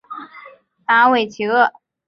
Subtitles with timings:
[0.87, 1.71] 达韦齐厄。